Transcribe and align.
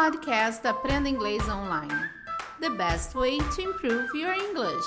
podcast 0.00 0.64
Aprenda 0.64 1.08
Inglês 1.08 1.42
Online. 1.48 1.92
The 2.60 2.70
best 2.70 3.16
way 3.16 3.38
to 3.38 3.60
improve 3.60 4.16
your 4.16 4.32
English. 4.32 4.86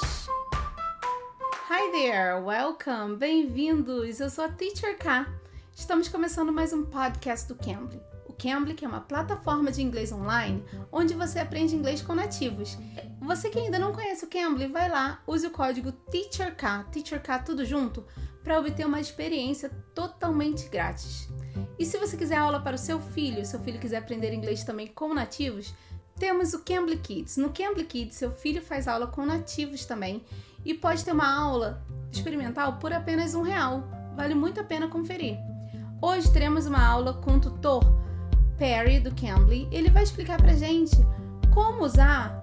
Hi 1.68 1.92
there, 1.92 2.42
welcome, 2.42 3.18
bem-vindos. 3.18 4.22
Eu 4.22 4.30
sou 4.30 4.46
a 4.46 4.48
Teacher 4.48 4.98
K. 4.98 5.28
Estamos 5.76 6.08
começando 6.08 6.54
mais 6.54 6.72
um 6.72 6.86
podcast 6.86 7.46
do 7.50 7.56
Cambly. 7.56 8.00
O 8.26 8.32
Cambly 8.32 8.78
é 8.82 8.88
uma 8.88 9.02
plataforma 9.02 9.70
de 9.70 9.82
inglês 9.82 10.14
online 10.14 10.64
onde 10.90 11.14
você 11.14 11.40
aprende 11.40 11.76
inglês 11.76 12.02
com 12.02 12.16
nativos. 12.16 12.78
Você 13.20 13.50
que 13.50 13.60
ainda 13.60 13.78
não 13.78 13.92
conhece 13.92 14.24
o 14.24 14.30
Cambly, 14.30 14.68
vai 14.68 14.88
lá, 14.88 15.22
use 15.28 15.46
o 15.46 15.52
código 15.52 15.92
TEACHERK, 15.92 16.90
TEACHERK 16.90 17.44
tudo 17.46 17.66
junto, 17.66 18.06
para 18.42 18.58
obter 18.58 18.86
uma 18.86 19.02
experiência 19.02 19.70
totalmente 19.94 20.70
grátis. 20.70 21.28
E 21.78 21.86
se 21.86 21.98
você 21.98 22.16
quiser 22.16 22.38
aula 22.38 22.60
para 22.60 22.76
o 22.76 22.80
seu 22.80 23.00
filho, 23.00 23.46
seu 23.46 23.60
filho 23.60 23.80
quiser 23.80 23.98
aprender 23.98 24.34
inglês 24.34 24.64
também 24.64 24.88
com 24.88 25.14
nativos, 25.14 25.74
temos 26.20 26.54
o 26.54 26.60
Cambly 26.60 26.98
Kids. 26.98 27.38
No 27.38 27.50
Cambly 27.50 27.86
Kids, 27.86 28.16
seu 28.16 28.32
filho 28.32 28.62
faz 28.62 28.88
aula 28.88 29.08
com 29.08 29.26
nativos 29.26 29.86
também 29.86 30.24
e 30.64 30.74
pode 30.74 31.04
ter 31.04 31.12
uma 31.12 31.28
aula 31.28 31.84
experimental 32.12 32.78
por 32.78 32.94
apenas 32.94 33.34
um 33.34 33.42
real. 33.42 33.84
Vale 34.16 34.36
muito 34.36 34.62
a 34.62 34.64
pena 34.64 34.88
conferir. 34.88 35.38
Hoje 36.02 36.32
teremos 36.32 36.68
uma 36.68 36.86
aula 36.86 37.14
com 37.14 37.38
o 37.38 37.40
tutor 37.40 37.84
Perry 38.58 39.00
do 39.00 39.14
Cambly. 39.16 39.68
Ele 39.72 39.90
vai 39.90 40.04
explicar 40.04 40.38
pra 40.40 40.54
gente 40.54 40.96
como 41.52 41.84
usar 41.84 42.40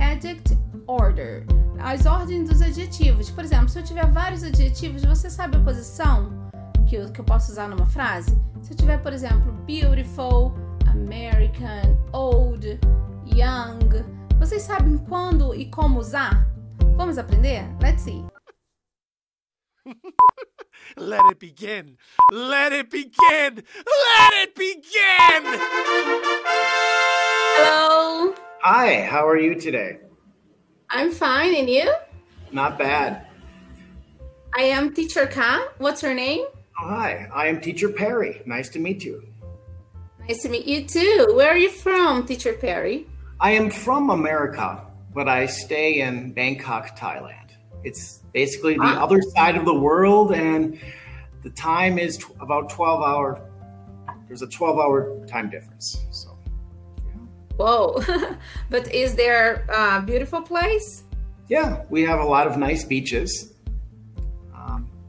adject 0.00 0.58
order, 0.86 1.46
as 1.78 2.06
ordens 2.06 2.48
dos 2.48 2.60
adjetivos. 2.60 3.30
Por 3.30 3.44
exemplo, 3.44 3.68
se 3.68 3.78
eu 3.78 3.84
tiver 3.84 4.10
vários 4.10 4.42
adjetivos, 4.42 5.04
você 5.04 5.30
sabe 5.30 5.56
a 5.56 5.60
posição 5.60 6.41
que 6.92 6.96
eu, 6.96 7.10
que 7.10 7.20
eu 7.22 7.24
posso 7.24 7.50
usar 7.50 7.70
numa 7.70 7.86
frase? 7.86 8.38
Se 8.60 8.74
eu 8.74 8.76
tiver, 8.76 8.98
por 8.98 9.14
exemplo, 9.14 9.50
beautiful, 9.64 10.52
American, 10.90 11.96
old, 12.12 12.78
young, 13.24 14.04
vocês 14.38 14.60
sabem 14.60 14.98
quando 14.98 15.54
e 15.54 15.70
como 15.70 15.98
usar? 15.98 16.46
Vamos 16.98 17.16
aprender? 17.16 17.64
Let's 17.80 18.02
see. 18.02 18.22
Let 20.98 21.22
it 21.30 21.38
begin. 21.38 21.96
Let 22.30 22.74
it 22.74 22.90
begin. 22.90 23.64
Let 23.86 24.34
it 24.42 24.54
begin. 24.54 25.60
Hello. 27.56 28.34
Hi, 28.60 29.02
how 29.10 29.26
are 29.26 29.38
you 29.40 29.54
today? 29.58 29.98
I'm 30.90 31.10
fine, 31.10 31.54
and 31.54 31.70
you? 31.70 31.90
Not 32.52 32.76
bad. 32.76 33.26
I 34.54 34.64
am 34.64 34.92
Teacher 34.92 35.26
Ka. 35.26 35.68
What's 35.78 36.02
your 36.02 36.12
name? 36.12 36.44
Oh, 36.80 36.88
hi, 36.88 37.28
I 37.32 37.46
am 37.48 37.60
Teacher 37.60 37.88
Perry. 37.88 38.42
Nice 38.46 38.68
to 38.70 38.78
meet 38.78 39.04
you. 39.04 39.22
Nice 40.28 40.42
to 40.42 40.48
meet 40.48 40.66
you 40.66 40.84
too. 40.86 41.32
Where 41.34 41.48
are 41.48 41.56
you 41.56 41.70
from, 41.70 42.26
Teacher 42.26 42.54
Perry? 42.54 43.06
I 43.40 43.50
am 43.52 43.70
from 43.70 44.10
America, 44.10 44.86
but 45.14 45.28
I 45.28 45.46
stay 45.46 46.00
in 46.00 46.32
Bangkok, 46.32 46.96
Thailand. 46.96 47.50
It's 47.84 48.22
basically 48.32 48.74
the 48.74 48.82
Ah. 48.84 49.02
other 49.04 49.20
side 49.20 49.56
of 49.56 49.64
the 49.64 49.74
world, 49.74 50.32
and 50.32 50.78
the 51.42 51.50
time 51.50 51.98
is 51.98 52.18
t- 52.18 52.24
about 52.40 52.70
12 52.70 53.02
hour. 53.02 53.40
There's 54.28 54.42
a 54.42 54.46
12 54.46 54.78
hour 54.78 55.26
time 55.26 55.50
difference. 55.50 55.98
So, 56.10 56.38
Whoa. 57.56 58.00
but 58.70 58.92
is 58.94 59.14
there 59.14 59.66
a 59.68 60.00
beautiful 60.00 60.40
place? 60.40 61.04
yeah, 61.48 61.82
we 61.90 62.02
have 62.02 62.20
a 62.20 62.24
lot 62.24 62.46
of 62.46 62.56
nice 62.56 62.82
beaches. 62.84 63.51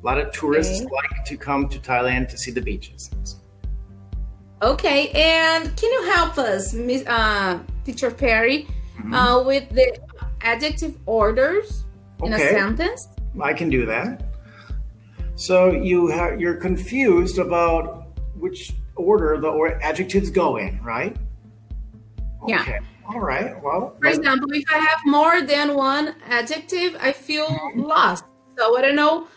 A 0.04 0.06
lot 0.06 0.18
of 0.20 0.32
tourists 0.34 0.82
Okay. 0.82 0.90
like 0.94 1.26
to 1.26 1.38
come 1.38 1.70
to 1.70 1.80
Thailand 1.80 2.28
to 2.30 2.38
see 2.38 2.52
the 2.52 2.62
beaches. 2.62 3.10
Okay, 4.62 5.10
and 5.12 5.76
can 5.78 5.92
you 5.92 6.04
help 6.12 6.38
us, 6.38 6.74
Miss 6.74 7.06
uh, 7.08 7.60
Teacher 7.86 8.12
Perry, 8.12 8.68
uh, 9.14 9.42
with 9.46 9.70
the 9.70 9.98
adjective 10.42 10.98
orders 11.06 11.84
in 12.24 12.34
a 12.34 12.36
Okay. 12.36 12.50
sentence? 12.52 13.08
I 13.42 13.54
can 13.54 13.70
do 13.70 13.86
that. 13.86 14.24
So 15.36 15.72
you 15.72 16.12
ha- 16.12 16.36
you're 16.38 16.56
confused 16.56 17.40
about 17.40 18.08
which 18.38 18.74
order 18.96 19.38
the 19.40 19.48
or- 19.50 19.82
adjectives 19.82 20.30
go 20.30 20.58
in, 20.58 20.80
right? 20.84 21.16
Yeah. 22.48 22.62
Okay. 22.62 22.80
All 23.08 23.20
right. 23.22 23.52
Well, 23.64 23.96
For 24.02 24.08
example, 24.10 24.50
if 24.54 24.64
I 24.74 24.78
have 24.80 25.00
more 25.06 25.42
than 25.42 25.76
one 25.76 26.16
adjective, 26.30 26.96
I 27.02 27.12
feel 27.14 27.48
lost. 27.76 28.24
So 28.58 28.78
I 28.78 28.82
don't 28.82 28.96
know 28.96 29.28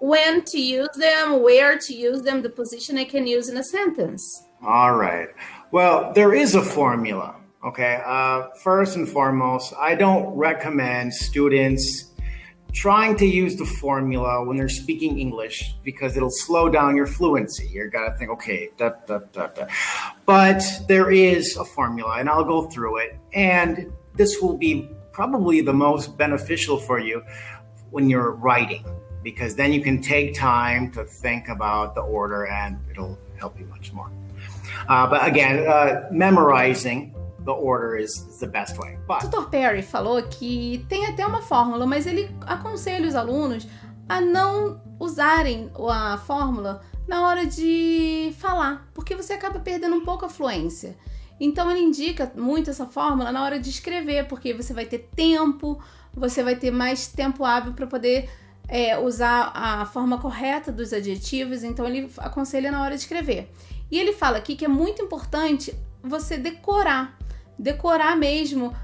when 0.00 0.42
to 0.44 0.60
use 0.60 0.88
them, 0.96 1.42
where 1.42 1.78
to 1.78 1.94
use 1.94 2.22
them, 2.22 2.42
the 2.42 2.50
position 2.50 2.98
I 2.98 3.04
can 3.04 3.26
use 3.26 3.48
in 3.48 3.56
a 3.56 3.64
sentence. 3.64 4.44
all 4.64 4.94
right. 4.96 5.28
Well, 5.72 6.12
there 6.12 6.34
is 6.34 6.54
a 6.54 6.62
formula. 6.62 7.36
Okay. 7.64 8.00
Uh, 8.04 8.48
first 8.62 8.96
and 8.96 9.08
foremost, 9.08 9.74
I 9.78 9.94
don't 9.94 10.26
recommend 10.36 11.12
students 11.12 12.12
trying 12.72 13.16
to 13.16 13.26
use 13.26 13.56
the 13.56 13.64
formula 13.64 14.44
when 14.44 14.56
they're 14.56 14.68
speaking 14.68 15.18
English 15.18 15.74
because 15.82 16.16
it'll 16.16 16.30
slow 16.30 16.68
down 16.68 16.94
your 16.94 17.06
fluency. 17.06 17.68
You're 17.72 17.88
gonna 17.88 18.14
think, 18.16 18.30
okay, 18.30 18.68
da, 18.76 18.90
da, 19.06 19.20
da, 19.32 19.46
da. 19.48 19.66
But 20.26 20.62
there 20.86 21.10
is 21.10 21.56
a 21.56 21.64
formula, 21.64 22.18
and 22.18 22.28
I'll 22.28 22.44
go 22.44 22.66
through 22.68 22.98
it. 22.98 23.18
And 23.32 23.90
this 24.14 24.40
will 24.40 24.56
be 24.56 24.88
probably 25.12 25.62
the 25.62 25.72
most 25.72 26.16
beneficial 26.18 26.78
for 26.78 26.98
you 27.00 27.22
when 27.90 28.10
you're 28.10 28.32
writing 28.32 28.84
because 29.26 29.56
then 29.56 29.72
you 29.72 29.82
can 29.82 30.00
take 30.00 30.32
time 30.32 30.88
to 30.88 31.02
think 31.02 31.48
about 31.48 31.96
the 31.96 32.00
order 32.00 32.46
and 32.46 32.78
it'll 32.88 33.18
help 33.40 33.58
you 33.58 33.66
much 33.66 33.92
more. 33.92 34.08
Uh, 34.88 35.04
but 35.08 35.26
again, 35.26 35.66
uh, 35.66 36.06
memorizing 36.12 37.12
the 37.40 37.50
order 37.52 37.96
is, 37.96 38.12
is 38.28 38.38
the 38.38 38.46
best 38.46 38.78
way. 38.78 38.96
O 38.96 39.06
But 39.08 39.28
Dr. 39.28 39.50
Perry 39.50 39.82
falou 39.82 40.22
que 40.22 40.86
tem 40.88 41.06
até 41.06 41.26
uma 41.26 41.42
fórmula, 41.42 41.84
mas 41.86 42.06
ele 42.06 42.30
aconselha 42.42 43.08
os 43.08 43.16
alunos 43.16 43.66
a 44.08 44.20
não 44.20 44.80
usarem 45.00 45.72
a 45.76 46.18
fórmula 46.18 46.82
na 47.08 47.26
hora 47.26 47.44
de 47.46 48.32
falar, 48.38 48.88
porque 48.94 49.16
você 49.16 49.32
acaba 49.32 49.58
perdendo 49.58 49.96
um 49.96 50.04
pouco 50.04 50.24
a 50.24 50.28
fluência. 50.28 50.96
Então 51.40 51.68
ele 51.68 51.80
indica 51.80 52.32
muito 52.36 52.70
essa 52.70 52.86
fórmula 52.86 53.32
na 53.32 53.42
hora 53.42 53.58
de 53.58 53.70
escrever, 53.70 54.28
porque 54.28 54.54
você 54.54 54.72
vai 54.72 54.86
ter 54.86 55.10
tempo, 55.16 55.82
você 56.14 56.44
vai 56.44 56.54
ter 56.54 56.70
mais 56.70 57.08
tempo 57.08 57.44
hábil 57.44 57.72
para 57.72 57.88
poder 57.88 58.30
é, 58.68 58.98
usar 58.98 59.52
a 59.54 59.86
forma 59.86 60.18
correta 60.18 60.72
dos 60.72 60.92
adjetivos. 60.92 61.62
Então 61.62 61.86
ele 61.86 62.10
aconselha 62.18 62.70
na 62.70 62.82
hora 62.82 62.94
de 62.94 63.00
escrever. 63.02 63.48
E 63.90 63.98
ele 63.98 64.12
fala 64.12 64.38
aqui 64.38 64.56
que 64.56 64.64
é 64.64 64.68
muito 64.68 65.02
importante 65.02 65.74
você 66.02 66.36
decorar, 66.36 67.16
decorar 67.58 68.16
mesmo 68.16 68.74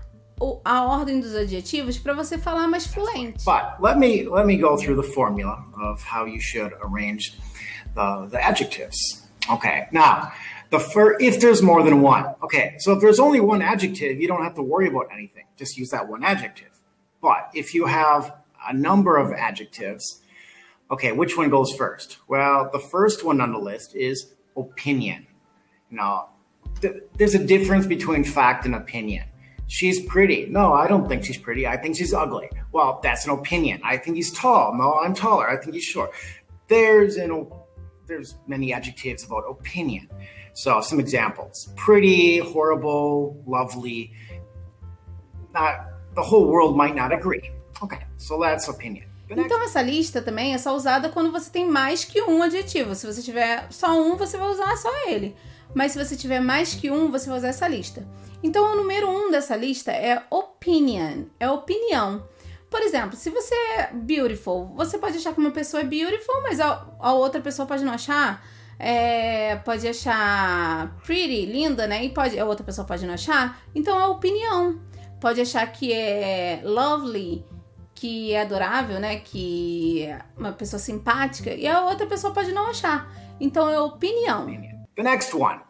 a 0.64 0.84
ordem 0.84 1.20
dos 1.20 1.34
adjetivos 1.34 1.98
para 1.98 2.14
você 2.14 2.36
falar 2.36 2.66
mais 2.66 2.86
fluente. 2.86 3.44
but 3.44 3.80
let 3.80 3.96
me 3.96 4.28
let 4.28 4.44
me 4.44 4.56
go 4.56 4.76
through 4.76 5.00
the 5.00 5.08
formula 5.14 5.64
of 5.76 6.02
how 6.02 6.26
you 6.26 6.40
should 6.40 6.74
arrange 6.82 7.38
the, 7.94 8.28
the 8.30 8.38
adjectives. 8.38 8.96
Okay. 9.50 9.86
Now, 9.92 10.32
the 10.70 10.78
fir- 10.80 11.16
if 11.20 11.38
there's 11.40 11.62
more 11.62 11.82
than 11.82 12.02
one. 12.02 12.24
Okay. 12.42 12.74
So 12.78 12.92
if 12.92 13.00
there's 13.00 13.20
only 13.20 13.40
one 13.40 13.62
adjective, 13.62 14.20
you 14.20 14.28
don't 14.28 14.42
have 14.42 14.54
to 14.54 14.62
worry 14.62 14.88
about 14.88 15.08
anything. 15.12 15.44
Just 15.56 15.76
use 15.76 15.90
that 15.90 16.08
one 16.08 16.24
adjective. 16.24 16.70
But 17.20 17.50
if 17.54 17.74
you 17.74 17.86
have 17.86 18.32
a 18.68 18.72
number 18.72 19.16
of 19.16 19.32
adjectives, 19.32 20.20
okay, 20.90 21.12
which 21.12 21.36
one 21.36 21.50
goes 21.50 21.72
first? 21.74 22.18
Well, 22.28 22.70
the 22.72 22.78
first 22.78 23.24
one 23.24 23.40
on 23.40 23.52
the 23.52 23.58
list 23.58 23.94
is 23.94 24.34
opinion. 24.56 25.26
Now, 25.90 26.30
th- 26.80 27.02
there's 27.16 27.34
a 27.34 27.44
difference 27.44 27.86
between 27.86 28.24
fact 28.24 28.64
and 28.64 28.74
opinion. 28.74 29.24
She's 29.66 30.04
pretty. 30.04 30.46
No, 30.46 30.72
I 30.74 30.86
don't 30.86 31.08
think 31.08 31.24
she's 31.24 31.38
pretty. 31.38 31.66
I 31.66 31.76
think 31.76 31.96
she's 31.96 32.12
ugly. 32.12 32.50
Well, 32.72 33.00
that's 33.02 33.24
an 33.24 33.30
opinion. 33.30 33.80
I 33.84 33.96
think 33.96 34.16
he's 34.16 34.32
tall. 34.32 34.74
No, 34.76 34.98
I'm 35.00 35.14
taller. 35.14 35.48
I 35.48 35.56
think 35.56 35.74
he's 35.74 35.84
short. 35.84 36.10
There's 36.68 37.16
an 37.16 37.48
there's 38.06 38.36
many 38.46 38.72
adjectives 38.72 39.24
about 39.24 39.44
opinion. 39.48 40.08
So 40.52 40.80
some 40.82 41.00
examples: 41.00 41.72
pretty, 41.76 42.38
horrible, 42.38 43.42
lovely. 43.46 44.12
Not 45.54 45.86
the 46.14 46.22
whole 46.22 46.48
world 46.48 46.76
might 46.76 46.94
not 46.94 47.12
agree. 47.12 47.50
So 48.22 48.38
that's 48.38 48.68
opinion. 48.68 49.04
Então 49.28 49.62
essa 49.62 49.82
lista 49.82 50.20
também 50.20 50.54
é 50.54 50.58
só 50.58 50.76
usada 50.76 51.08
quando 51.08 51.32
você 51.32 51.50
tem 51.50 51.66
mais 51.66 52.04
que 52.04 52.22
um 52.22 52.42
adjetivo. 52.42 52.94
Se 52.94 53.06
você 53.06 53.22
tiver 53.22 53.66
só 53.70 54.00
um, 54.00 54.16
você 54.16 54.36
vai 54.36 54.48
usar 54.48 54.76
só 54.76 54.90
ele. 55.08 55.34
Mas 55.74 55.92
se 55.92 56.04
você 56.04 56.14
tiver 56.14 56.40
mais 56.40 56.74
que 56.74 56.90
um, 56.90 57.10
você 57.10 57.28
vai 57.28 57.38
usar 57.38 57.48
essa 57.48 57.66
lista. 57.66 58.06
Então 58.42 58.72
o 58.72 58.76
número 58.76 59.08
um 59.08 59.30
dessa 59.30 59.56
lista 59.56 59.90
é 59.90 60.22
opinion, 60.30 61.24
é 61.40 61.50
opinião. 61.50 62.26
Por 62.70 62.80
exemplo, 62.82 63.16
se 63.16 63.30
você 63.30 63.54
é 63.54 63.90
beautiful, 63.92 64.66
você 64.74 64.98
pode 64.98 65.16
achar 65.16 65.32
que 65.32 65.40
uma 65.40 65.50
pessoa 65.50 65.82
é 65.82 65.84
beautiful, 65.84 66.42
mas 66.42 66.60
a, 66.60 66.86
a 67.00 67.12
outra 67.12 67.40
pessoa 67.40 67.66
pode 67.66 67.84
não 67.84 67.92
achar. 67.92 68.44
É, 68.78 69.56
pode 69.56 69.86
achar 69.86 70.96
pretty, 71.04 71.46
linda, 71.46 71.86
né? 71.86 72.04
E 72.04 72.08
pode, 72.10 72.38
a 72.38 72.44
outra 72.44 72.64
pessoa 72.64 72.86
pode 72.86 73.06
não 73.06 73.14
achar. 73.14 73.62
Então 73.74 73.98
é 73.98 74.06
opinião. 74.06 74.80
Pode 75.20 75.40
achar 75.40 75.64
que 75.70 75.92
é 75.92 76.60
lovely, 76.64 77.44
que 78.02 78.32
é 78.32 78.42
adorável, 78.42 78.98
né? 78.98 79.20
Que 79.20 80.02
é 80.02 80.18
uma 80.36 80.50
pessoa 80.50 80.80
simpática. 80.80 81.54
E 81.54 81.68
a 81.68 81.82
outra 81.82 82.04
pessoa 82.04 82.34
pode 82.34 82.50
não 82.50 82.66
achar. 82.68 83.08
Então 83.40 83.70
é 83.70 83.80
opinião. 83.80 84.46
The 84.96 85.04
next 85.04 85.32
one, 85.36 85.60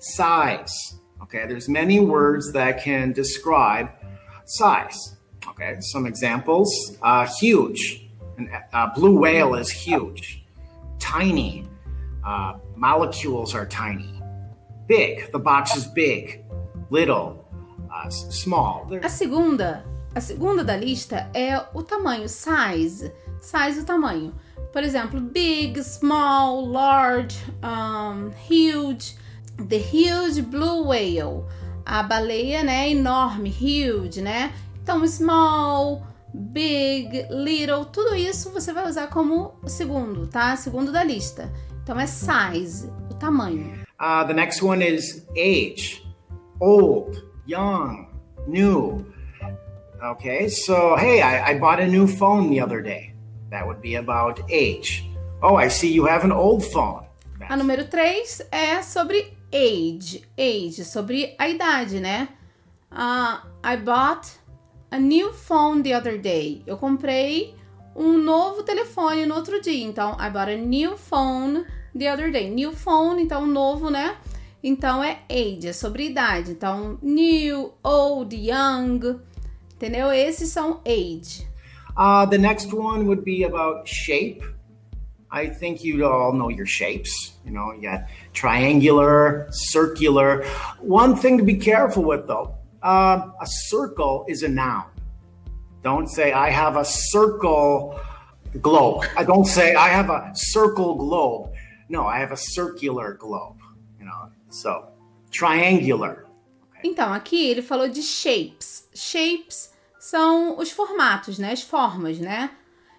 size. 0.00 1.00
Okay, 1.22 1.46
there's 1.46 1.68
many 1.68 2.00
words 2.00 2.50
that 2.52 2.82
can 2.82 3.12
describe 3.12 3.90
size. 4.44 5.16
Okay, 5.50 5.80
some 5.92 6.08
examples: 6.08 6.68
uh, 7.00 7.28
huge, 7.40 8.10
a 8.72 8.78
uh, 8.78 8.94
blue 8.94 9.20
whale 9.20 9.54
is 9.54 9.70
huge. 9.70 10.44
Tiny, 10.98 11.64
uh, 12.26 12.54
molecules 12.74 13.54
are 13.54 13.66
tiny. 13.66 14.20
Big, 14.88 15.30
the 15.30 15.38
box 15.38 15.76
is 15.76 15.86
big. 15.86 16.44
Little, 16.90 17.46
uh, 17.88 18.10
small. 18.10 18.88
A 19.00 19.08
segunda, 19.08 19.84
a 20.14 20.20
segunda 20.20 20.62
da 20.62 20.76
lista 20.76 21.30
é 21.32 21.58
o 21.74 21.82
tamanho, 21.82 22.28
size, 22.28 23.12
size 23.40 23.80
o 23.80 23.84
tamanho. 23.84 24.34
Por 24.72 24.82
exemplo, 24.82 25.20
big, 25.20 25.82
small, 25.82 26.66
large, 26.66 27.36
um, 27.62 28.30
huge. 28.48 29.16
The 29.68 29.78
huge 29.78 30.42
blue 30.42 30.88
whale. 30.88 31.44
A 31.84 32.02
baleia, 32.02 32.62
né, 32.62 32.90
enorme, 32.90 33.50
huge, 33.50 34.22
né? 34.22 34.52
Então, 34.82 35.06
small, 35.06 36.06
big, 36.32 37.26
little, 37.30 37.84
tudo 37.86 38.14
isso 38.14 38.50
você 38.50 38.72
vai 38.72 38.88
usar 38.88 39.08
como 39.08 39.54
segundo, 39.66 40.26
tá? 40.26 40.56
Segundo 40.56 40.90
da 40.92 41.04
lista. 41.04 41.52
Então 41.82 41.98
é 41.98 42.06
size, 42.06 42.90
o 43.10 43.14
tamanho. 43.14 43.82
Uh, 44.00 44.26
the 44.26 44.32
next 44.32 44.64
one 44.64 44.84
is 44.84 45.26
age, 45.36 46.02
old, 46.60 47.22
young, 47.46 48.08
new. 48.46 49.11
Okay, 50.02 50.48
so 50.48 50.96
hey, 50.96 51.22
I, 51.22 51.50
I 51.50 51.58
bought 51.60 51.78
a 51.78 51.86
new 51.86 52.08
phone 52.08 52.50
the 52.50 52.58
other 52.58 52.82
day. 52.82 53.14
That 53.50 53.64
would 53.64 53.80
be 53.80 53.94
about 53.94 54.40
age. 54.50 55.04
Oh, 55.40 55.54
I 55.54 55.68
see 55.68 55.92
you 55.92 56.06
have 56.06 56.24
an 56.24 56.32
old 56.32 56.64
phone. 56.64 57.06
A 57.48 57.56
número 57.56 57.84
3 57.88 58.48
é 58.50 58.82
sobre 58.82 59.32
age, 59.52 60.24
age, 60.36 60.84
sobre 60.84 61.36
a 61.38 61.48
idade, 61.48 62.00
né? 62.00 62.28
Uh, 62.90 63.46
I 63.62 63.76
bought 63.76 64.28
a 64.90 64.98
new 64.98 65.32
phone 65.32 65.84
the 65.84 65.94
other 65.94 66.18
day. 66.18 66.64
Eu 66.66 66.76
comprei 66.76 67.54
um 67.94 68.18
novo 68.18 68.64
telefone 68.64 69.24
no 69.24 69.36
outro 69.36 69.62
dia. 69.62 69.84
Então, 69.84 70.16
I 70.18 70.30
bought 70.30 70.50
a 70.50 70.56
new 70.56 70.96
phone 70.96 71.64
the 71.96 72.12
other 72.12 72.32
day. 72.32 72.50
New 72.50 72.72
phone, 72.72 73.22
então 73.22 73.46
novo, 73.46 73.88
né? 73.88 74.16
Então 74.64 75.02
é 75.02 75.20
age, 75.30 75.68
é 75.68 75.72
sobre 75.72 76.06
idade. 76.06 76.50
Então, 76.50 76.98
new, 77.00 77.72
old, 77.84 78.34
young. 78.34 79.20
Entendeu? 79.82 80.12
Esses 80.12 80.50
são 80.50 80.80
age. 80.86 81.44
Uh, 81.96 82.24
the 82.26 82.38
next 82.38 82.72
one 82.72 83.04
would 83.08 83.24
be 83.24 83.42
about 83.42 83.88
shape. 83.88 84.44
I 85.28 85.48
think 85.48 85.82
you 85.82 86.06
all 86.06 86.32
know 86.32 86.50
your 86.50 86.66
shapes. 86.66 87.32
You 87.44 87.50
know, 87.50 87.72
you 87.72 87.82
got 87.82 88.04
triangular, 88.32 89.48
circular. 89.50 90.44
One 90.78 91.16
thing 91.16 91.36
to 91.36 91.42
be 91.42 91.56
careful 91.56 92.04
with 92.04 92.28
though 92.28 92.54
uh, 92.80 93.26
a 93.40 93.46
circle 93.46 94.24
is 94.28 94.44
a 94.44 94.48
noun. 94.48 94.84
Don't 95.82 96.06
say, 96.08 96.32
I 96.32 96.50
have 96.50 96.76
a 96.76 96.84
circle 96.84 97.98
globe. 98.60 99.04
I 99.16 99.24
don't 99.24 99.46
say, 99.46 99.74
I 99.74 99.88
have 99.88 100.10
a 100.10 100.30
circle 100.32 100.94
globe. 100.94 101.50
No, 101.88 102.06
I 102.06 102.18
have 102.18 102.30
a 102.30 102.36
circular 102.36 103.14
globe. 103.14 103.58
You 103.98 104.04
know, 104.04 104.30
so 104.48 104.92
triangular. 105.32 106.28
Okay. 106.70 106.88
Então, 106.88 107.12
aqui 107.12 107.48
ele 107.48 107.62
falou 107.62 107.88
de 107.88 108.00
shapes. 108.00 108.88
Shapes 108.94 109.71
são 110.02 110.58
os 110.58 110.72
formatos, 110.72 111.38
né? 111.38 111.52
As 111.52 111.62
formas, 111.62 112.18
né? 112.18 112.50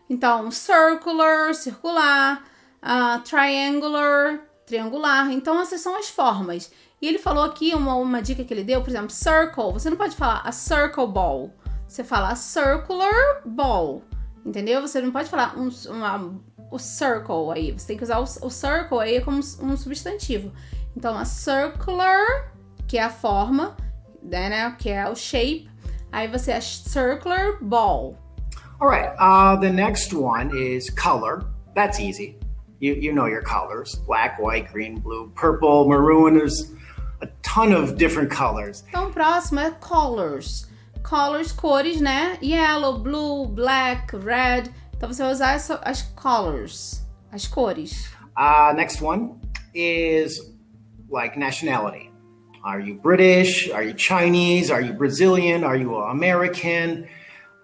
Então, 0.10 0.50
circular, 0.50 1.54
circular, 1.54 2.42
uh, 2.82 3.20
triangular, 3.20 4.40
triangular. 4.66 5.30
Então, 5.30 5.60
essas 5.60 5.82
são 5.82 5.98
as 5.98 6.08
formas. 6.08 6.72
E 7.02 7.08
ele 7.10 7.18
falou 7.18 7.44
aqui 7.44 7.76
uma, 7.76 7.96
uma 7.96 8.22
dica 8.22 8.46
que 8.46 8.54
ele 8.54 8.64
deu, 8.64 8.82
por 8.82 8.90
exemplo, 8.90 9.10
circle. 9.10 9.74
Você 9.74 9.90
não 9.90 9.98
pode 9.98 10.16
falar 10.16 10.44
a 10.46 10.54
circle 10.54 11.06
ball. 11.06 11.54
Você 11.86 12.06
fala 12.06 12.30
a 12.30 12.38
circular 12.38 13.42
ball. 13.44 14.02
Entendeu? 14.46 14.80
Você 14.80 15.02
não 15.02 15.12
pode 15.12 15.30
falar 15.30 15.58
um, 15.58 15.68
uma, 15.90 16.42
o 16.72 16.80
circle 16.80 17.52
aí. 17.54 17.74
Você 17.74 17.88
tem 17.88 17.98
que 17.98 18.04
usar 18.06 18.20
o, 18.20 18.24
o 18.24 18.50
circle 18.50 19.00
aí 19.00 19.20
como 19.20 19.40
um 19.40 19.76
substantivo. 19.76 20.54
Então, 20.96 21.18
a 21.18 21.26
circular, 21.26 22.54
que 22.88 22.98
é 22.98 23.04
a 23.04 23.10
forma, 23.10 23.76
né? 24.22 24.74
Que 24.80 24.90
é 24.90 25.10
o 25.10 25.16
shape. 25.18 25.73
Aí 26.13 26.27
você 26.27 26.51
é 26.51 26.62
circular 26.62 27.57
ball. 27.60 28.15
Alright, 28.80 29.15
uh, 29.19 29.60
the 29.60 29.71
next 29.71 30.13
one 30.13 30.56
is 30.56 30.89
color. 30.92 31.44
That's 31.74 32.00
easy. 32.00 32.38
You, 32.80 32.94
you 32.94 33.13
know 33.13 33.25
your 33.25 33.42
colors 33.42 33.95
black, 34.06 34.39
white, 34.39 34.71
green, 34.71 35.00
blue, 35.00 35.31
purple, 35.36 35.89
maroon. 35.89 36.36
There's 36.36 36.71
a 37.21 37.27
ton 37.42 37.74
of 37.74 37.98
different 37.98 38.30
colors. 38.30 38.83
Então, 38.89 39.12
próximo 39.12 39.60
é 39.60 39.71
colors. 39.80 40.68
Colors, 41.01 41.51
cores, 41.51 42.00
né? 42.00 42.38
Yellow, 42.42 43.00
blue, 43.00 43.48
black, 43.48 44.16
red. 44.16 44.69
Então, 44.95 45.12
você 45.12 45.24
vai 45.24 45.31
usar 45.31 45.54
as, 45.56 45.71
as 45.71 46.01
colors, 46.16 47.01
as 47.31 47.48
cores. 47.48 48.07
Uh, 48.38 48.74
next 48.75 49.01
one 49.01 49.39
is 49.74 50.39
like 51.09 51.39
nationality. 51.39 52.12
Are 52.63 52.80
you 52.80 52.95
British? 52.95 53.69
Are 53.71 53.83
you 53.83 53.94
Chinese? 53.94 54.71
Are 54.71 54.80
you 54.80 54.94
Brazilian? 54.94 55.65
Are 55.65 55.75
you 55.75 55.98
American? 55.98 57.07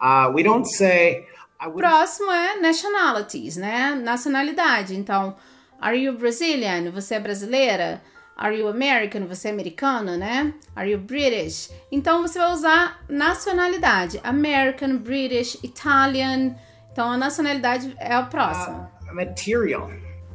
Uh, 0.01 0.29
we 0.33 0.43
don't 0.43 0.65
say. 0.65 1.25
Próximo 1.57 2.29
é 2.31 2.59
nationalities, 2.59 3.55
né? 3.55 3.95
Nacionalidade. 3.95 4.95
Então, 4.95 5.35
are 5.79 5.97
you 5.97 6.17
Brazilian? 6.17 6.91
Você 6.91 7.15
é 7.15 7.19
brasileira? 7.19 8.01
Are 8.35 8.57
you 8.57 8.67
American? 8.67 9.25
Você 9.27 9.47
é 9.47 9.51
americano, 9.51 10.17
né? 10.17 10.53
Are 10.75 10.89
you 10.89 10.97
British? 10.97 11.69
Então 11.89 12.21
você 12.21 12.37
vai 12.37 12.51
usar 12.51 12.99
nacionalidade: 13.09 14.19
American, 14.23 14.97
British, 14.97 15.55
Italian. 15.63 16.55
Então 16.91 17.09
a 17.09 17.17
nacionalidade 17.17 17.95
é 17.99 18.17
o 18.19 18.25
próximo. 18.27 18.89
Uh, 19.09 19.15
material. 19.15 19.89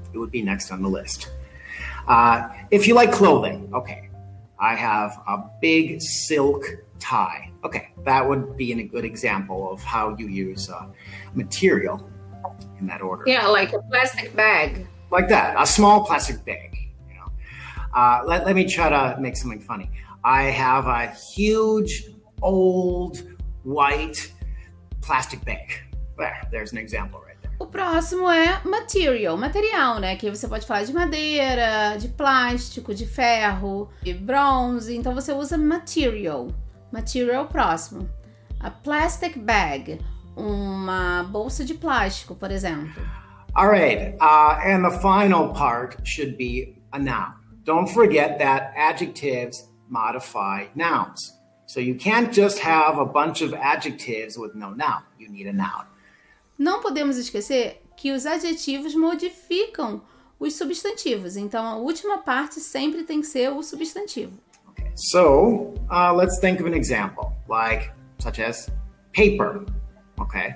It 0.08 0.16
would 0.16 0.30
be 0.30 0.42
next 0.42 0.72
on 0.72 0.82
the 0.82 0.88
list. 0.88 1.28
Uh, 2.06 2.48
if 2.70 2.86
you 2.86 2.94
like 2.94 3.12
clothing, 3.12 3.68
okay. 3.74 4.13
I 4.58 4.74
have 4.74 5.20
a 5.26 5.44
big 5.60 6.00
silk 6.00 6.64
tie. 6.98 7.50
Okay, 7.64 7.90
that 8.04 8.26
would 8.26 8.56
be 8.56 8.72
a 8.72 8.82
good 8.82 9.04
example 9.04 9.70
of 9.70 9.82
how 9.82 10.16
you 10.16 10.28
use 10.28 10.70
uh, 10.70 10.86
material 11.34 12.08
in 12.78 12.86
that 12.86 13.02
order. 13.02 13.24
Yeah, 13.26 13.46
like 13.46 13.72
a 13.72 13.80
plastic 13.82 14.34
bag. 14.36 14.86
Like 15.10 15.28
that, 15.28 15.54
a 15.60 15.66
small 15.66 16.04
plastic 16.04 16.44
bag. 16.44 16.76
You 17.08 17.20
Uh, 17.94 18.22
let, 18.26 18.46
let 18.46 18.54
me 18.54 18.64
try 18.64 18.88
to 18.88 19.20
make 19.20 19.36
something 19.36 19.60
funny. 19.60 19.90
I 20.24 20.44
have 20.44 20.86
a 20.86 21.08
huge, 21.08 22.04
old, 22.42 23.22
white 23.62 24.32
plastic 25.00 25.44
bag. 25.44 25.72
There, 26.18 26.48
there's 26.50 26.72
an 26.72 26.78
example 26.78 27.20
right 27.20 27.36
próximo 27.74 28.30
é 28.30 28.60
material, 28.64 29.36
material, 29.36 29.98
né? 29.98 30.14
Que 30.14 30.30
você 30.30 30.46
pode 30.46 30.64
falar 30.64 30.84
de 30.84 30.92
madeira, 30.92 31.96
de 31.98 32.06
plástico, 32.06 32.94
de 32.94 33.04
ferro, 33.04 33.90
de 34.00 34.14
bronze. 34.14 34.96
Então 34.96 35.12
você 35.12 35.32
usa 35.32 35.58
material. 35.58 36.46
Material 36.92 37.46
próximo. 37.46 38.08
A 38.60 38.70
plastic 38.70 39.36
bag, 39.36 39.98
uma 40.36 41.24
bolsa 41.24 41.64
de 41.64 41.74
plástico, 41.74 42.36
por 42.36 42.52
exemplo. 42.52 43.02
All 43.56 43.68
right, 43.68 44.16
uh, 44.20 44.56
and 44.64 44.88
the 44.88 44.96
final 45.00 45.52
part 45.52 45.96
should 46.04 46.36
be 46.36 46.76
a 46.92 46.98
noun. 46.98 47.34
Don't 47.64 47.88
forget 47.88 48.38
that 48.38 48.72
adjectives 48.76 49.68
modify 49.88 50.66
nouns. 50.76 51.32
So 51.66 51.80
you 51.80 51.96
can't 51.96 52.32
just 52.32 52.60
have 52.60 52.98
a 53.00 53.04
bunch 53.04 53.42
of 53.42 53.52
adjectives 53.52 54.38
with 54.38 54.54
no 54.54 54.70
noun. 54.70 55.02
You 55.18 55.28
need 55.28 55.48
a 55.48 55.52
noun. 55.52 55.86
Não 56.58 56.80
podemos 56.80 57.16
esquecer 57.16 57.82
que 57.96 58.12
os 58.12 58.26
adjetivos 58.26 58.94
modificam 58.94 60.02
os 60.38 60.56
substantivos. 60.56 61.36
Então 61.36 61.64
a 61.64 61.76
última 61.76 62.18
parte 62.18 62.60
sempre 62.60 63.04
tem 63.04 63.20
que 63.20 63.26
ser 63.26 63.50
o 63.50 63.62
substantivo. 63.62 64.38
Okay. 64.70 64.90
So 64.94 65.74
uh, 65.90 66.12
let's 66.14 66.38
think 66.38 66.60
of 66.60 66.68
an 66.68 66.76
example, 66.76 67.32
like 67.48 67.90
such 68.18 68.40
as 68.40 68.70
paper. 69.12 69.64
Okay, 70.20 70.54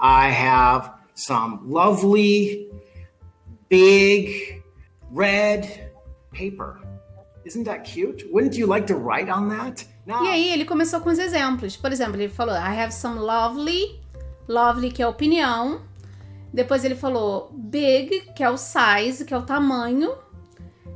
I 0.00 0.30
have 0.30 0.90
some 1.14 1.60
lovely, 1.68 2.68
big, 3.68 4.62
red 5.12 5.90
paper. 6.32 6.80
Isn't 7.44 7.64
that 7.64 7.84
cute? 7.84 8.26
Wouldn't 8.32 8.56
you 8.56 8.66
like 8.66 8.86
to 8.88 8.96
write 8.96 9.28
on 9.28 9.48
that? 9.50 9.86
No. 10.04 10.24
E 10.24 10.28
aí 10.28 10.52
ele 10.52 10.64
começou 10.64 11.00
com 11.00 11.10
os 11.10 11.18
exemplos. 11.18 11.76
Por 11.76 11.92
exemplo, 11.92 12.16
ele 12.16 12.28
falou: 12.28 12.54
I 12.54 12.80
have 12.80 12.92
some 12.92 13.18
lovely, 13.20 14.00
lovely 14.48 14.90
que 14.90 15.02
é 15.02 15.06
opinião. 15.06 15.80
Depois 16.52 16.84
ele 16.84 16.94
falou 16.94 17.50
big, 17.52 18.32
que 18.34 18.42
é 18.42 18.50
o 18.50 18.56
size, 18.56 19.24
que 19.24 19.34
é 19.34 19.38
o 19.38 19.42
tamanho. 19.42 20.14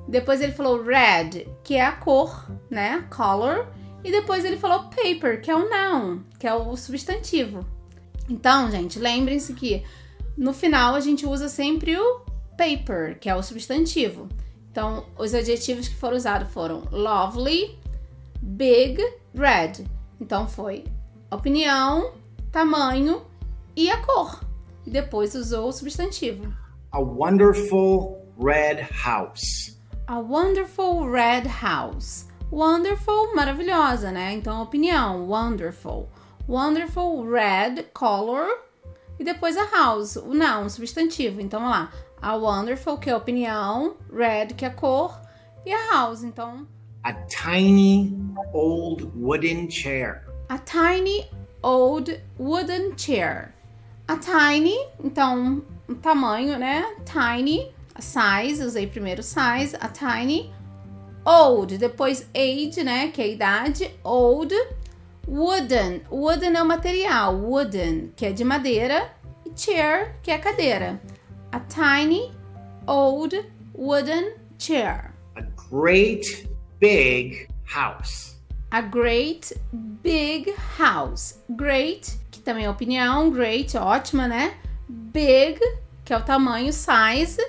Depois 0.09 0.41
ele 0.41 0.53
falou 0.53 0.83
red, 0.83 1.47
que 1.63 1.77
é 1.77 1.85
a 1.85 1.93
cor, 1.93 2.51
né? 2.71 3.07
Color. 3.15 3.67
E 4.03 4.11
depois 4.11 4.45
ele 4.45 4.57
falou 4.57 4.85
paper, 4.85 5.43
que 5.43 5.51
é 5.51 5.55
o 5.55 5.69
noun, 5.69 6.23
que 6.39 6.47
é 6.47 6.55
o 6.55 6.75
substantivo. 6.77 7.67
Então, 8.29 8.71
gente, 8.71 8.99
lembrem-se 8.99 9.53
que 9.53 9.85
no 10.37 10.53
final 10.53 10.95
a 10.95 11.01
gente 11.01 11.27
usa 11.27 11.49
sempre 11.49 11.97
o 11.97 12.21
paper, 12.57 13.19
que 13.19 13.29
é 13.29 13.37
o 13.37 13.43
substantivo. 13.43 14.29
Então, 14.71 15.05
os 15.19 15.35
adjetivos 15.35 15.89
que 15.89 15.97
foram 15.97 16.17
usados 16.17 16.51
foram 16.53 16.85
lovely, 16.91 17.79
big 18.41 19.03
red. 19.35 19.85
Então 20.21 20.47
foi 20.47 20.85
opinião, 21.31 22.13
tamanho 22.51 23.23
e 23.77 23.91
a 23.91 23.99
cor. 24.05 24.41
E 24.87 24.91
depois 24.91 25.35
usou 25.35 25.69
o 25.69 25.73
substantivo. 25.73 26.53
A 26.93 27.01
wonderful 27.01 28.27
red 28.39 28.87
house. 29.05 29.79
A 30.07 30.19
wonderful 30.19 31.11
red 31.11 31.47
house. 31.47 32.27
Wonderful, 32.51 33.33
maravilhosa, 33.37 34.11
né? 34.11 34.33
Então, 34.33 34.61
opinião, 34.61 35.29
wonderful. 35.29 36.09
Wonderful 36.49 37.25
red 37.31 37.85
color. 37.95 38.45
E 39.21 39.25
depois 39.25 39.57
a 39.57 39.67
house, 39.67 40.17
o 40.17 40.35
noun, 40.35 40.69
substantivo. 40.69 41.41
Então, 41.41 41.61
vamos 41.61 41.77
lá. 41.77 41.93
A 42.21 42.35
wonderful, 42.35 42.99
que 42.99 43.09
é 43.09 43.13
a 43.13 43.19
opinião. 43.19 43.97
Red, 44.13 44.49
que 44.57 44.65
é 44.65 44.69
a 44.69 44.75
cor. 44.75 45.21
E 45.65 45.73
a 45.73 45.93
house, 45.93 46.25
então. 46.25 46.67
A 47.05 47.13
tiny 47.13 48.17
old 48.53 49.05
wooden 49.15 49.71
chair. 49.71 50.27
A 50.49 50.59
tiny 50.59 51.31
old 51.63 52.21
wooden 52.37 52.99
chair. 52.99 53.55
A 54.11 54.17
tiny, 54.17 54.77
então, 55.05 55.63
o 55.89 55.95
tamanho, 55.95 56.59
né? 56.59 56.85
Tiny, 57.05 57.73
size, 57.97 58.61
usei 58.61 58.89
primeiro 58.89 59.23
size. 59.23 59.77
A 59.81 59.87
tiny 59.87 60.53
old, 61.25 61.79
depois 61.79 62.29
age, 62.35 62.83
né? 62.83 63.13
Que 63.13 63.23
é 63.23 63.25
a 63.27 63.29
idade. 63.29 63.95
Old. 64.03 64.53
Wooden. 65.29 66.03
Wooden 66.11 66.57
é 66.57 66.61
o 66.61 66.67
material. 66.67 67.37
Wooden, 67.37 68.13
que 68.17 68.27
é 68.27 68.33
de 68.33 68.43
madeira. 68.43 69.13
E 69.47 69.53
chair, 69.57 70.17
que 70.25 70.33
é 70.33 70.35
a 70.35 70.39
cadeira. 70.41 71.01
A 71.53 71.61
tiny 71.61 72.33
old 72.89 73.49
wooden 73.73 74.33
chair. 74.59 75.15
A 75.37 75.43
great 75.71 76.51
big 76.81 77.47
house. 77.65 78.40
A 78.71 78.81
great 78.83 79.53
big 79.73 80.55
house. 80.79 81.43
Great, 81.51 82.17
que 82.31 82.41
também 82.41 82.67
é 82.67 82.71
opinião. 82.71 83.29
Great, 83.29 83.77
ótima, 83.77 84.29
né? 84.29 84.55
Big, 84.89 85.59
que 86.05 86.13
é 86.13 86.17
o 86.17 86.23
tamanho, 86.23 86.73
size. 86.73 87.45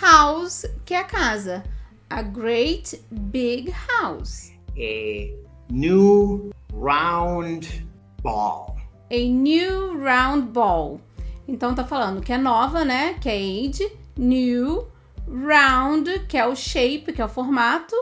House, 0.00 0.66
que 0.84 0.92
é 0.92 0.98
a 0.98 1.04
casa. 1.04 1.62
A 2.10 2.20
great 2.20 3.00
big 3.12 3.72
house. 3.88 4.52
A 4.76 5.72
new 5.72 6.50
round 6.74 7.86
ball. 8.20 8.76
A 9.08 9.16
new 9.16 10.02
round 10.02 10.48
ball. 10.48 11.00
Então 11.46 11.76
tá 11.76 11.84
falando 11.84 12.20
que 12.20 12.32
é 12.32 12.38
nova, 12.38 12.84
né? 12.84 13.14
Que 13.20 13.28
é 13.28 13.36
age. 13.36 13.88
New. 14.18 14.88
Round, 15.28 16.26
que 16.28 16.36
é 16.36 16.46
o 16.46 16.56
shape, 16.56 17.12
que 17.12 17.22
é 17.22 17.24
o 17.24 17.28
formato. 17.28 17.94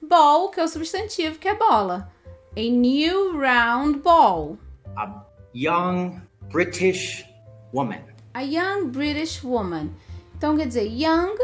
Ball, 0.00 0.48
que 0.50 0.60
é 0.60 0.64
o 0.64 0.68
substantivo, 0.68 1.38
que 1.38 1.48
é 1.48 1.54
bola. 1.54 2.10
A 2.56 2.60
new 2.60 3.38
round 3.38 3.98
ball. 4.00 4.58
A 4.96 5.24
young 5.54 6.20
British 6.50 7.24
woman. 7.72 8.02
A 8.34 8.42
young 8.42 8.88
British 8.88 9.42
woman. 9.42 9.90
Então 10.36 10.56
quer 10.56 10.66
dizer, 10.66 10.86
young, 10.86 11.36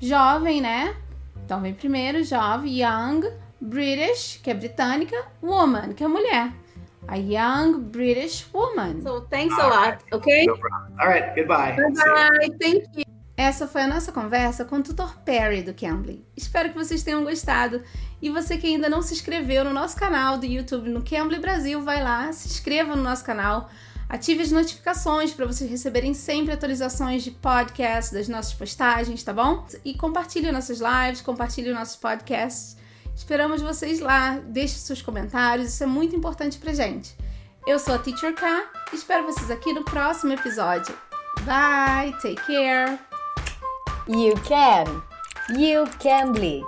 jovem, 0.00 0.60
né? 0.60 0.96
Então 1.44 1.60
vem 1.60 1.74
primeiro, 1.74 2.22
jovem, 2.22 2.82
young, 2.82 3.32
British, 3.60 4.40
que 4.42 4.50
é 4.50 4.54
britânica, 4.54 5.16
woman, 5.42 5.92
que 5.92 6.04
é 6.04 6.08
mulher. 6.08 6.52
A 7.08 7.16
young 7.16 7.80
British 7.80 8.46
woman. 8.52 9.00
So 9.02 9.22
thanks 9.22 9.58
a 9.58 9.66
lot, 9.66 10.04
okay? 10.12 10.46
No. 10.46 10.54
All 11.00 11.08
right, 11.08 11.34
goodbye. 11.34 11.76
Bye 11.76 11.92
bye. 11.92 12.56
Thank 12.60 12.84
you. 12.96 13.11
Essa 13.36 13.66
foi 13.66 13.82
a 13.82 13.88
nossa 13.88 14.12
conversa 14.12 14.64
com 14.64 14.76
o 14.76 14.82
tutor 14.82 15.16
Perry 15.24 15.62
do 15.62 15.72
Cambly. 15.72 16.24
Espero 16.36 16.68
que 16.70 16.78
vocês 16.78 17.02
tenham 17.02 17.24
gostado. 17.24 17.82
E 18.20 18.30
você 18.30 18.58
que 18.58 18.66
ainda 18.66 18.88
não 18.88 19.02
se 19.02 19.14
inscreveu 19.14 19.64
no 19.64 19.72
nosso 19.72 19.96
canal 19.96 20.38
do 20.38 20.46
YouTube 20.46 20.90
no 20.90 21.02
Cambly 21.02 21.40
Brasil, 21.40 21.82
vai 21.82 22.02
lá, 22.02 22.30
se 22.32 22.46
inscreva 22.46 22.94
no 22.94 23.02
nosso 23.02 23.24
canal, 23.24 23.70
ative 24.08 24.42
as 24.42 24.52
notificações 24.52 25.32
para 25.32 25.46
vocês 25.46 25.68
receberem 25.68 26.14
sempre 26.14 26.52
atualizações 26.52 27.24
de 27.24 27.30
podcast, 27.30 28.14
das 28.14 28.28
nossas 28.28 28.52
postagens, 28.52 29.22
tá 29.22 29.32
bom? 29.32 29.66
E 29.84 29.94
compartilhe 29.94 30.52
nossas 30.52 30.78
lives, 30.80 31.22
compartilhe 31.22 31.72
nossos 31.72 31.96
podcasts. 31.96 32.76
Esperamos 33.16 33.60
vocês 33.60 33.98
lá, 33.98 34.38
deixe 34.44 34.74
seus 34.74 35.02
comentários, 35.02 35.68
isso 35.68 35.82
é 35.82 35.86
muito 35.86 36.14
importante 36.14 36.58
pra 36.58 36.72
gente. 36.72 37.16
Eu 37.66 37.78
sou 37.78 37.94
a 37.94 37.98
Teacher 37.98 38.34
K, 38.34 38.70
espero 38.92 39.24
vocês 39.24 39.50
aqui 39.50 39.72
no 39.72 39.84
próximo 39.84 40.32
episódio. 40.32 40.94
Bye, 41.44 42.12
take 42.20 42.36
care! 42.46 43.11
You 44.08 44.34
can. 44.44 45.02
You 45.56 45.86
can 46.00 46.32
be. 46.32 46.64